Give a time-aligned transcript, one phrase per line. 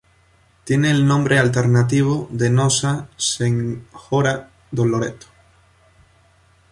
[0.63, 4.33] Tiene el nombre alternativo de Nossa Senhora
[4.73, 5.27] do Loreto.